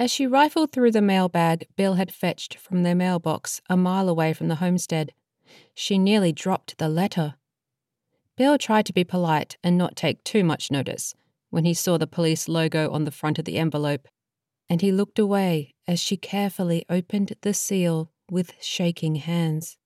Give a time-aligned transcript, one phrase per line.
[0.00, 4.32] As she rifled through the mailbag Bill had fetched from their mailbox a mile away
[4.32, 5.12] from the homestead,
[5.74, 7.34] she nearly dropped the letter.
[8.34, 11.14] Bill tried to be polite and not take too much notice
[11.50, 14.08] when he saw the police logo on the front of the envelope,
[14.70, 19.76] and he looked away as she carefully opened the seal with shaking hands.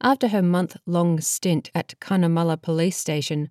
[0.00, 3.50] After her month long stint at Cunnamulla Police Station,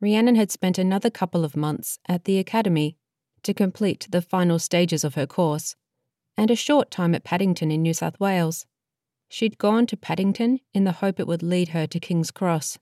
[0.00, 2.96] Rhiannon had spent another couple of months at the academy
[3.42, 5.76] to complete the final stages of her course,
[6.36, 8.66] and a short time at Paddington in New South Wales.
[9.28, 12.78] She'd gone to Paddington in the hope it would lead her to King's Cross.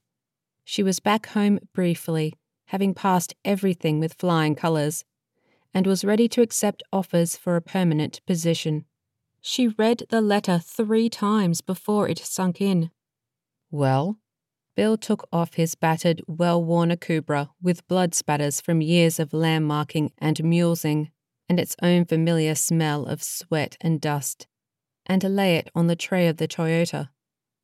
[0.63, 2.33] She was back home briefly,
[2.67, 5.03] having passed everything with flying colours,
[5.73, 8.85] and was ready to accept offers for a permanent position.
[9.41, 12.91] She read the letter three times before it sunk in.
[13.71, 14.19] Well,
[14.81, 19.63] Bill took off his battered, well worn akubra with blood spatters from years of lamb
[19.63, 21.11] marking and mulesing,
[21.47, 24.47] and its own familiar smell of sweat and dust,
[25.05, 27.09] and lay it on the tray of the Toyota.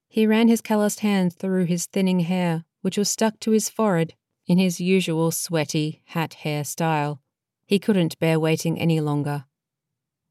[0.07, 4.13] He ran his calloused hand through his thinning hair, which was stuck to his forehead
[4.45, 7.23] in his usual sweaty hat hair style.
[7.65, 9.45] He couldn't bear waiting any longer.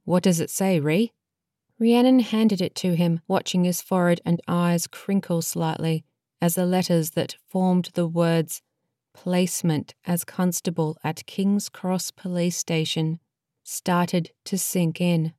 [0.05, 1.15] What does it say, Ree?
[1.81, 6.05] Rhiannon handed it to him, watching his forehead and eyes crinkle slightly
[6.47, 8.63] as the letters that formed the words
[9.13, 13.19] placement as constable at King's Cross Police Station
[13.65, 15.35] started to sink in.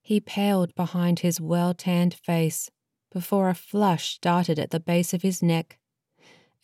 [0.00, 2.70] He paled behind his well tanned face
[3.12, 5.78] before a flush started at the base of his neck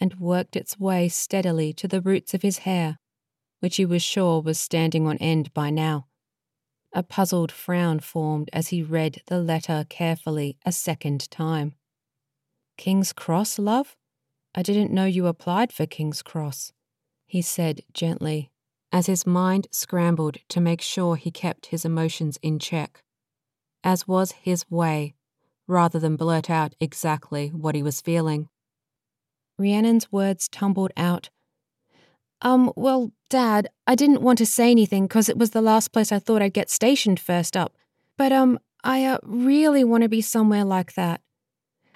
[0.00, 2.98] and worked its way steadily to the roots of his hair,
[3.60, 6.06] which he was sure was standing on end by now.
[6.94, 11.74] A puzzled frown formed as he read the letter carefully a second time.
[12.76, 13.96] King's Cross, love?
[14.54, 16.72] I didn't know you applied for King's Cross,
[17.26, 18.50] he said gently,
[18.92, 23.02] as his mind scrambled to make sure he kept his emotions in check,
[23.82, 25.14] as was his way,
[25.66, 28.48] rather than blurt out exactly what he was feeling.
[29.58, 31.30] Rhiannon's words tumbled out.
[32.42, 36.12] Um, well, Dad, I didn't want to say anything because it was the last place
[36.12, 37.76] I thought I'd get stationed first up.
[38.18, 41.22] But, um, I uh, really want to be somewhere like that.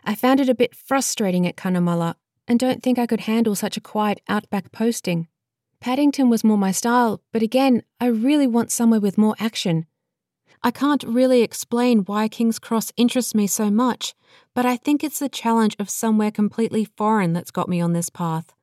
[0.08, 2.14] I found it a bit frustrating at Cunnamulla
[2.48, 5.28] and don't think I could handle such a quiet outback posting.
[5.80, 9.84] Paddington was more my style, but again, I really want somewhere with more action.
[10.62, 14.14] I can't really explain why King's Cross interests me so much,
[14.54, 18.08] but I think it's the challenge of somewhere completely foreign that's got me on this
[18.08, 18.54] path.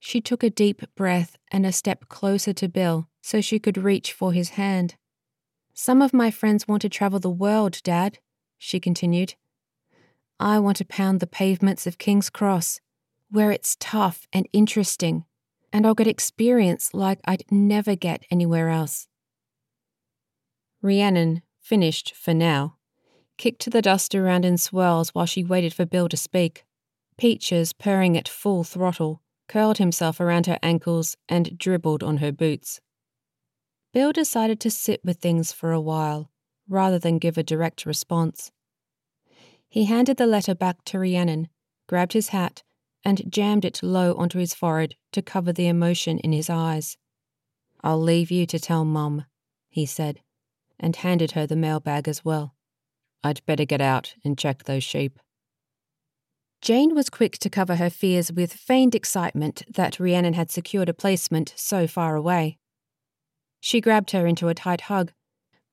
[0.00, 4.12] She took a deep breath and a step closer to Bill so she could reach
[4.12, 4.96] for his hand.
[5.72, 8.18] Some of my friends want to travel the world, Dad,
[8.58, 9.36] she continued.
[10.40, 12.80] I want to pound the pavements of King's Cross,
[13.30, 15.24] where it's tough and interesting,
[15.72, 19.08] and I'll get experience like I'd never get anywhere else.
[20.80, 22.76] Rhiannon, finished for now,
[23.36, 26.64] kicked the dust around in swirls while she waited for Bill to speak.
[27.16, 32.80] Peaches, purring at full throttle, curled himself around her ankles and dribbled on her boots.
[33.92, 36.30] Bill decided to sit with things for a while,
[36.68, 38.52] rather than give a direct response.
[39.68, 41.48] He handed the letter back to Rhiannon,
[41.88, 42.62] grabbed his hat,
[43.04, 46.96] and jammed it low onto his forehead to cover the emotion in his eyes.
[47.82, 49.24] I'll leave you to tell Mum,
[49.68, 50.20] he said,
[50.80, 52.54] and handed her the mailbag as well.
[53.22, 55.18] I'd better get out and check those sheep.
[56.60, 60.94] Jane was quick to cover her fears with feigned excitement that Rhiannon had secured a
[60.94, 62.58] placement so far away.
[63.60, 65.12] She grabbed her into a tight hug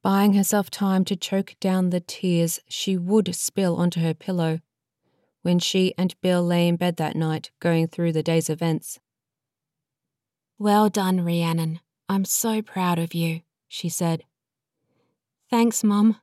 [0.06, 4.60] buying herself time to choke down the tears she would spill onto her pillow
[5.42, 9.00] when she and Bill lay in bed that night going through the day's events.
[10.60, 11.80] Well done, Rhiannon.
[12.08, 14.26] I'm so proud of you, she said.
[15.50, 16.18] Thanks, Mum.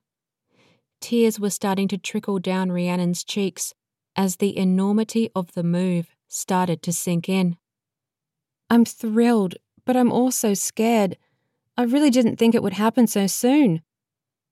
[1.00, 3.74] Tears were starting to trickle down Rhiannon's cheeks
[4.14, 7.56] as the enormity of the move started to sink in.
[8.70, 11.16] I'm thrilled, but I'm also scared
[11.76, 13.82] I really didn't think it would happen so soon.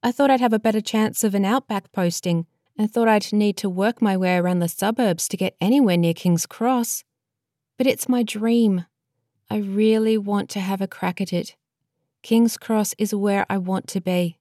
[0.03, 2.47] I thought I'd have a better chance of an outback posting
[2.79, 6.15] and thought I'd need to work my way around the suburbs to get anywhere near
[6.15, 7.05] King's Cross.
[7.77, 8.87] But it's my dream.
[9.51, 11.57] I really want to have a crack at it.
[12.23, 14.40] King's Cross is where I want to be.